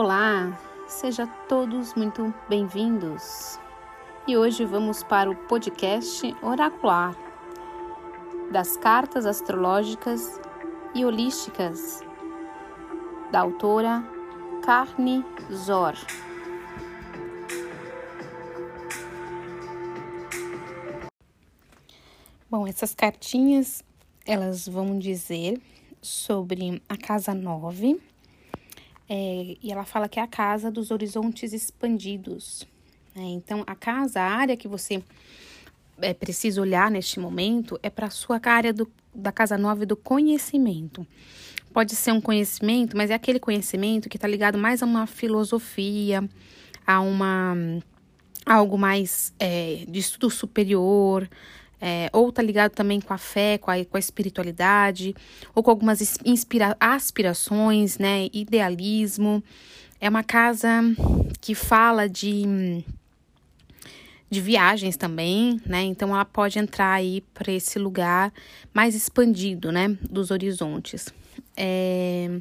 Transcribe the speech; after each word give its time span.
Olá, 0.00 0.56
sejam 0.86 1.26
todos 1.48 1.92
muito 1.94 2.32
bem-vindos. 2.48 3.58
E 4.28 4.36
hoje 4.36 4.64
vamos 4.64 5.02
para 5.02 5.28
o 5.28 5.34
podcast 5.34 6.36
oracular 6.40 7.16
das 8.52 8.76
cartas 8.76 9.26
astrológicas 9.26 10.40
e 10.94 11.04
holísticas 11.04 11.98
da 13.32 13.40
autora 13.40 14.04
Carne 14.64 15.24
Zor. 15.52 15.94
Bom, 22.48 22.68
essas 22.68 22.94
cartinhas 22.94 23.82
elas 24.24 24.68
vão 24.68 24.96
dizer 24.96 25.60
sobre 26.00 26.80
a 26.88 26.96
casa 26.96 27.34
9 27.34 28.00
é, 29.08 29.56
e 29.62 29.72
ela 29.72 29.84
fala 29.84 30.08
que 30.08 30.20
é 30.20 30.22
a 30.22 30.26
casa 30.26 30.70
dos 30.70 30.90
horizontes 30.90 31.52
expandidos. 31.52 32.66
Né? 33.14 33.22
Então, 33.24 33.64
a 33.66 33.74
casa, 33.74 34.20
a 34.20 34.30
área 34.30 34.56
que 34.56 34.68
você 34.68 35.02
é, 36.00 36.12
precisa 36.12 36.60
olhar 36.60 36.90
neste 36.90 37.18
momento 37.18 37.78
é 37.82 37.90
para 37.90 38.06
a 38.06 38.10
sua 38.10 38.40
área 38.44 38.72
do, 38.72 38.90
da 39.14 39.32
casa 39.32 39.56
9 39.56 39.86
do 39.86 39.96
conhecimento. 39.96 41.06
Pode 41.72 41.94
ser 41.94 42.12
um 42.12 42.20
conhecimento, 42.20 42.96
mas 42.96 43.10
é 43.10 43.14
aquele 43.14 43.38
conhecimento 43.38 44.08
que 44.08 44.16
está 44.16 44.28
ligado 44.28 44.58
mais 44.58 44.82
a 44.82 44.86
uma 44.86 45.06
filosofia, 45.06 46.28
a 46.86 47.00
uma 47.00 47.54
a 48.46 48.54
algo 48.54 48.78
mais 48.78 49.34
é, 49.38 49.84
de 49.86 49.98
estudo 49.98 50.30
superior, 50.30 51.28
é, 51.80 52.10
ou 52.12 52.32
tá 52.32 52.42
ligado 52.42 52.72
também 52.72 53.00
com 53.00 53.14
a 53.14 53.18
fé, 53.18 53.58
com 53.58 53.70
a, 53.70 53.84
com 53.84 53.96
a 53.96 54.00
espiritualidade, 54.00 55.14
ou 55.54 55.62
com 55.62 55.70
algumas 55.70 56.18
inspira 56.24 56.76
aspirações, 56.80 57.98
né? 57.98 58.28
Idealismo. 58.32 59.42
É 60.00 60.08
uma 60.08 60.22
casa 60.22 60.80
que 61.40 61.54
fala 61.54 62.08
de, 62.08 62.84
de 64.30 64.40
viagens 64.40 64.96
também, 64.96 65.60
né? 65.66 65.82
Então 65.82 66.10
ela 66.10 66.24
pode 66.24 66.58
entrar 66.58 66.92
aí 66.92 67.20
para 67.32 67.52
esse 67.52 67.78
lugar 67.78 68.32
mais 68.72 68.94
expandido, 68.94 69.70
né? 69.70 69.96
Dos 70.02 70.30
horizontes. 70.30 71.12
É... 71.56 72.40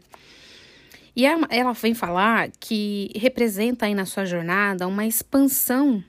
E 1.15 1.25
ela 1.25 1.73
vem 1.73 1.95
falar 1.95 2.51
que 2.59 3.11
representa 3.15 3.87
aí 3.87 3.95
na 3.95 4.05
sua 4.05 4.23
jornada 4.23 4.87
uma 4.87 5.03
expansão 5.03 6.03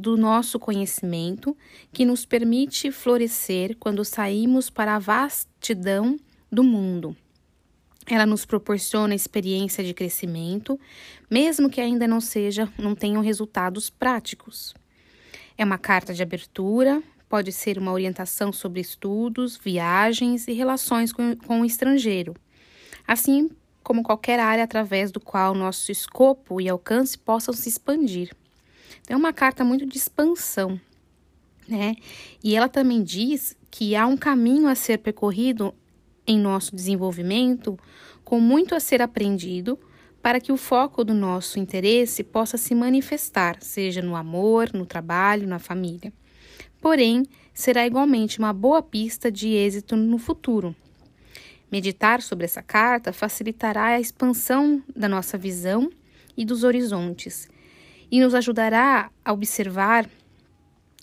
do 0.00 0.16
nosso 0.16 0.58
conhecimento 0.58 1.56
que 1.92 2.04
nos 2.04 2.26
permite 2.26 2.90
florescer 2.90 3.76
quando 3.78 4.04
saímos 4.04 4.68
para 4.68 4.96
a 4.96 4.98
vastidão 4.98 6.18
do 6.50 6.62
mundo. 6.62 7.16
Ela 8.06 8.26
nos 8.26 8.44
proporciona 8.44 9.14
experiência 9.14 9.82
de 9.82 9.94
crescimento, 9.94 10.78
mesmo 11.30 11.70
que 11.70 11.80
ainda 11.80 12.06
não 12.06 12.20
seja, 12.20 12.70
não 12.78 12.94
tenham 12.94 13.22
resultados 13.22 13.88
práticos. 13.88 14.74
É 15.56 15.64
uma 15.64 15.78
carta 15.78 16.12
de 16.12 16.22
abertura, 16.22 17.02
pode 17.28 17.50
ser 17.50 17.78
uma 17.78 17.92
orientação 17.92 18.52
sobre 18.52 18.80
estudos, 18.80 19.56
viagens 19.56 20.46
e 20.46 20.52
relações 20.52 21.12
com, 21.12 21.34
com 21.34 21.62
o 21.62 21.64
estrangeiro, 21.64 22.34
assim 23.06 23.50
como 23.82 24.02
qualquer 24.02 24.38
área 24.38 24.64
através 24.64 25.10
do 25.10 25.20
qual 25.20 25.54
nosso 25.54 25.92
escopo 25.92 26.60
e 26.60 26.68
alcance 26.68 27.18
possam 27.18 27.54
se 27.54 27.68
expandir. 27.68 28.34
É 29.08 29.16
uma 29.16 29.32
carta 29.32 29.64
muito 29.64 29.86
de 29.86 29.96
expansão, 29.96 30.80
né? 31.68 31.96
E 32.42 32.54
ela 32.54 32.68
também 32.68 33.02
diz 33.02 33.56
que 33.70 33.96
há 33.96 34.06
um 34.06 34.16
caminho 34.16 34.68
a 34.68 34.74
ser 34.74 34.98
percorrido 34.98 35.74
em 36.26 36.38
nosso 36.38 36.74
desenvolvimento, 36.74 37.78
com 38.24 38.40
muito 38.40 38.74
a 38.74 38.80
ser 38.80 39.02
aprendido, 39.02 39.78
para 40.22 40.40
que 40.40 40.50
o 40.50 40.56
foco 40.56 41.04
do 41.04 41.12
nosso 41.12 41.58
interesse 41.58 42.24
possa 42.24 42.56
se 42.56 42.74
manifestar, 42.74 43.58
seja 43.60 44.00
no 44.00 44.16
amor, 44.16 44.72
no 44.72 44.86
trabalho, 44.86 45.46
na 45.46 45.58
família. 45.58 46.12
Porém, 46.80 47.24
será 47.52 47.86
igualmente 47.86 48.38
uma 48.38 48.52
boa 48.52 48.82
pista 48.82 49.30
de 49.30 49.48
êxito 49.48 49.96
no 49.96 50.16
futuro. 50.16 50.74
Meditar 51.70 52.22
sobre 52.22 52.44
essa 52.44 52.62
carta 52.62 53.12
facilitará 53.12 53.86
a 53.86 54.00
expansão 54.00 54.82
da 54.94 55.08
nossa 55.08 55.36
visão 55.36 55.90
e 56.36 56.44
dos 56.44 56.64
horizontes, 56.64 57.48
e 58.14 58.20
nos 58.20 58.32
ajudará 58.32 59.10
a 59.24 59.32
observar, 59.32 60.08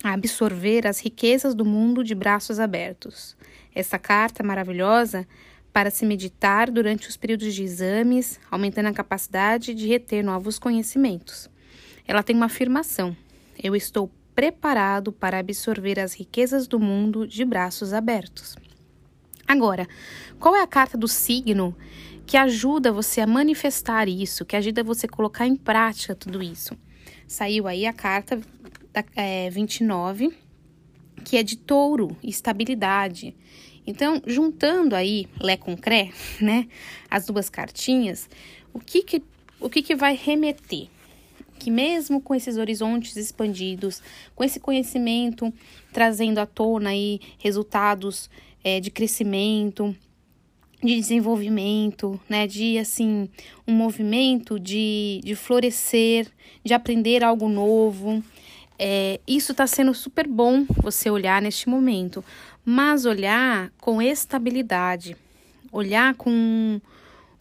a 0.01 0.13
absorver 0.13 0.87
as 0.87 1.01
riquezas 1.01 1.53
do 1.53 1.65
mundo 1.65 2.05
de 2.05 2.15
braços 2.15 2.57
abertos. 2.57 3.35
Essa 3.75 3.99
carta 3.99 4.41
maravilhosa 4.41 5.27
para 5.73 5.91
se 5.91 6.05
meditar 6.05 6.71
durante 6.71 7.09
os 7.09 7.17
períodos 7.17 7.53
de 7.53 7.63
exames, 7.63 8.39
aumentando 8.49 8.87
a 8.87 8.93
capacidade 8.93 9.73
de 9.73 9.89
reter 9.89 10.23
novos 10.23 10.57
conhecimentos. 10.57 11.49
Ela 12.07 12.23
tem 12.23 12.33
uma 12.33 12.45
afirmação: 12.45 13.13
Eu 13.61 13.75
estou 13.75 14.09
preparado 14.33 15.11
para 15.11 15.37
absorver 15.37 15.99
as 15.99 16.13
riquezas 16.13 16.65
do 16.65 16.79
mundo 16.79 17.27
de 17.27 17.43
braços 17.43 17.91
abertos. 17.91 18.55
Agora, 19.45 19.85
qual 20.39 20.55
é 20.55 20.61
a 20.61 20.67
carta 20.67 20.97
do 20.97 21.09
signo 21.09 21.75
que 22.25 22.37
ajuda 22.37 22.89
você 22.89 23.19
a 23.19 23.27
manifestar 23.27 24.07
isso, 24.07 24.45
que 24.45 24.55
ajuda 24.55 24.81
você 24.81 25.07
a 25.07 25.09
colocar 25.09 25.45
em 25.45 25.57
prática 25.57 26.15
tudo 26.15 26.41
isso? 26.41 26.73
Saiu 27.31 27.65
aí 27.65 27.85
a 27.85 27.93
carta 27.93 28.41
da, 28.91 29.05
é, 29.15 29.49
29, 29.49 30.33
que 31.23 31.37
é 31.37 31.43
de 31.43 31.55
touro, 31.55 32.15
estabilidade. 32.21 33.33
Então, 33.87 34.21
juntando 34.27 34.97
aí 34.97 35.27
Lé 35.39 35.55
com 35.55 35.77
Cré, 35.77 36.11
né, 36.41 36.67
as 37.09 37.25
duas 37.25 37.49
cartinhas, 37.49 38.29
o 38.73 38.79
que 38.81 39.01
que, 39.01 39.23
o 39.61 39.69
que, 39.69 39.81
que 39.81 39.95
vai 39.95 40.13
remeter? 40.13 40.89
Que 41.57 41.71
mesmo 41.71 42.19
com 42.19 42.35
esses 42.35 42.57
horizontes 42.57 43.15
expandidos, 43.15 44.03
com 44.35 44.43
esse 44.43 44.59
conhecimento 44.59 45.53
trazendo 45.93 46.37
à 46.37 46.45
tona 46.45 46.89
aí 46.89 47.21
resultados 47.39 48.29
é, 48.61 48.81
de 48.81 48.91
crescimento, 48.91 49.95
de 50.83 50.95
desenvolvimento, 50.95 52.19
né, 52.27 52.47
de 52.47 52.77
assim, 52.77 53.29
um 53.67 53.73
movimento 53.73 54.59
de, 54.59 55.21
de 55.23 55.35
florescer, 55.35 56.27
de 56.63 56.73
aprender 56.73 57.23
algo 57.23 57.47
novo. 57.47 58.23
É, 58.79 59.19
isso 59.27 59.51
está 59.51 59.67
sendo 59.67 59.93
super 59.93 60.27
bom 60.27 60.65
você 60.81 61.09
olhar 61.09 61.39
neste 61.39 61.69
momento, 61.69 62.25
mas 62.65 63.05
olhar 63.05 63.71
com 63.79 64.01
estabilidade, 64.01 65.15
olhar 65.71 66.15
com, 66.15 66.81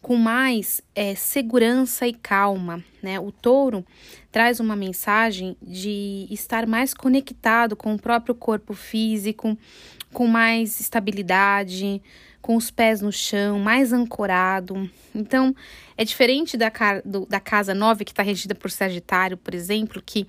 com 0.03 0.17
mais 0.17 0.83
é, 0.95 1.15
segurança 1.15 2.06
e 2.06 2.12
calma. 2.12 2.84
Né? 3.03 3.19
O 3.19 3.33
touro 3.33 3.87
traz 4.31 4.61
uma 4.61 4.77
mensagem 4.77 5.56
de 5.62 6.27
estar 6.31 6.67
mais 6.67 6.93
conectado 6.93 7.75
com 7.75 7.95
o 7.95 7.99
próprio 7.99 8.34
corpo 8.34 8.75
físico, 8.75 9.56
com 10.12 10.27
mais 10.27 10.79
estabilidade, 10.79 12.03
com 12.41 12.56
os 12.56 12.71
pés 12.71 13.01
no 13.01 13.12
chão, 13.12 13.59
mais 13.59 13.93
ancorado. 13.93 14.89
Então, 15.15 15.55
é 15.97 16.05
diferente 16.05 16.56
da, 16.56 16.71
do, 17.05 17.27
da 17.27 17.41
casa 17.41 17.75
9, 17.75 18.05
que 18.05 18.12
está 18.12 18.23
regida 18.23 18.55
por 18.55 18.71
Sagitário, 18.71 19.37
por 19.37 19.55
exemplo, 19.55 20.03
que 20.05 20.27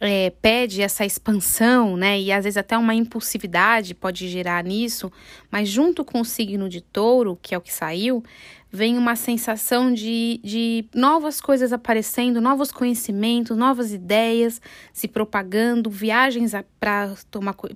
é, 0.00 0.30
pede 0.40 0.80
essa 0.80 1.04
expansão, 1.04 1.96
né? 1.96 2.18
E 2.18 2.32
às 2.32 2.44
vezes 2.44 2.56
até 2.56 2.76
uma 2.76 2.94
impulsividade 2.94 3.94
pode 3.94 4.28
gerar 4.28 4.64
nisso, 4.64 5.12
mas 5.50 5.68
junto 5.68 6.04
com 6.04 6.20
o 6.20 6.24
signo 6.24 6.68
de 6.68 6.80
touro, 6.80 7.38
que 7.40 7.54
é 7.54 7.58
o 7.58 7.60
que 7.60 7.72
saiu, 7.72 8.24
vem 8.72 8.96
uma 8.96 9.14
sensação 9.14 9.92
de, 9.92 10.40
de 10.42 10.86
novas 10.94 11.40
coisas 11.40 11.72
aparecendo, 11.72 12.40
novos 12.40 12.72
conhecimentos, 12.72 13.56
novas 13.56 13.92
ideias 13.92 14.60
se 14.92 15.06
propagando, 15.06 15.90
viagens 15.90 16.52
para 16.78 17.14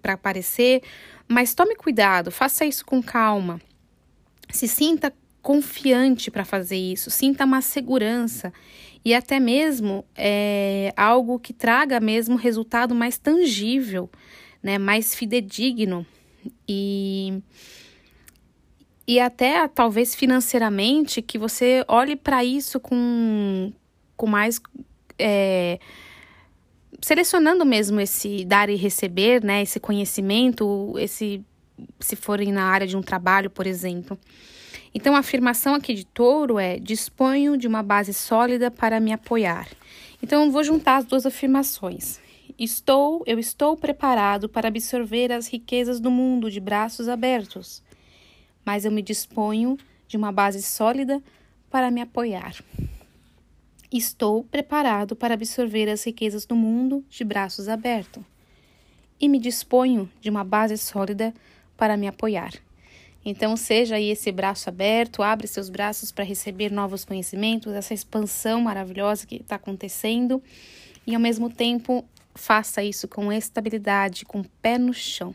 aparecer. 0.05 0.83
Mas 1.29 1.55
tome 1.55 1.75
cuidado, 1.75 2.31
faça 2.31 2.65
isso 2.65 2.87
com 2.87 3.03
calma. 3.03 3.61
Se 4.55 4.69
sinta 4.69 5.13
confiante 5.43 6.31
para 6.31 6.45
fazer 6.45 6.77
isso, 6.77 7.11
sinta 7.11 7.45
uma 7.45 7.61
segurança. 7.61 8.53
E 9.05 9.13
até 9.13 9.41
mesmo 9.41 10.05
é, 10.15 10.93
algo 10.97 11.41
que 11.41 11.53
traga 11.53 11.99
mesmo 11.99 12.37
resultado 12.37 12.95
mais 12.95 13.19
tangível, 13.19 14.09
né, 14.63 14.79
mais 14.79 15.13
fidedigno. 15.13 16.07
E 16.69 17.43
e 19.09 19.19
até 19.19 19.67
talvez 19.67 20.15
financeiramente 20.15 21.21
que 21.21 21.37
você 21.37 21.85
olhe 21.89 22.15
para 22.15 22.45
isso 22.45 22.79
com, 22.79 23.73
com 24.17 24.27
mais 24.29 24.61
é, 25.19 25.81
selecionando 27.03 27.67
mesmo 27.67 28.01
esse 28.01 28.45
dar 28.45 28.71
e 28.71 28.77
receber, 28.77 29.43
né, 29.43 29.63
esse 29.63 29.81
conhecimento, 29.81 30.95
esse 30.97 31.45
se 32.01 32.17
forem 32.17 32.53
na 32.53 32.65
área 32.65 32.87
de 32.87 32.97
um 32.97 33.03
trabalho, 33.03 33.51
por 33.51 33.67
exemplo. 33.67 34.19
Então, 34.95 35.17
a 35.17 35.19
afirmação 35.19 35.75
aqui 35.75 35.95
de 35.95 36.05
touro 36.05 36.59
é: 36.59 36.79
disponho 36.79 37.57
de 37.57 37.67
uma 37.67 37.83
base 37.83 38.13
sólida 38.13 38.71
para 38.71 39.01
me 39.01 39.13
apoiar. 39.13 39.69
Então, 40.23 40.51
vou 40.51 40.63
juntar 40.63 40.97
as 40.97 41.05
duas 41.05 41.27
afirmações. 41.27 42.21
Estou, 42.59 43.23
eu 43.27 43.39
estou 43.39 43.77
preparado 43.77 44.49
para 44.49 44.69
absorver 44.69 45.33
as 45.33 45.49
riquezas 45.49 45.99
do 45.99 46.11
mundo 46.11 46.51
de 46.51 46.61
braços 46.61 47.09
abertos, 47.09 47.83
mas 48.65 48.85
eu 48.85 48.93
me 48.93 49.03
disponho 49.03 49.77
de 50.07 50.17
uma 50.17 50.31
base 50.31 50.63
sólida 50.63 51.21
para 51.69 51.91
me 51.91 52.01
apoiar. 52.01 52.55
Estou 53.91 54.45
preparado 54.45 55.17
para 55.17 55.35
absorver 55.35 55.89
as 55.89 56.05
riquezas 56.05 56.47
do 56.47 56.55
mundo 56.55 57.05
de 57.09 57.25
braços 57.25 57.69
abertos 57.69 58.23
e 59.21 59.29
me 59.29 59.39
disponho 59.39 60.11
de 60.21 60.29
uma 60.31 60.45
base 60.45 60.77
sólida 60.77 61.33
para 61.77 61.97
me 61.97 62.07
apoiar. 62.07 62.53
Então, 63.25 63.57
seja 63.57 63.97
aí 63.97 64.11
esse 64.11 64.31
braço 64.31 64.69
aberto, 64.69 65.23
abre 65.23 65.47
seus 65.47 65.71
braços 65.71 66.13
para 66.13 66.25
receber 66.25 66.71
novos 66.71 67.05
conhecimentos, 67.05 67.73
essa 67.73 67.95
expansão 67.95 68.61
maravilhosa 68.61 69.27
que 69.27 69.37
está 69.37 69.57
acontecendo, 69.57 70.43
e 71.07 71.15
ao 71.15 71.21
mesmo 71.21 71.49
tempo 71.49 72.05
faça 72.35 72.83
isso 72.83 73.09
com 73.09 73.33
estabilidade, 73.33 74.25
com 74.25 74.41
o 74.41 74.49
pé 74.61 74.77
no 74.77 74.93
chão. 74.93 75.35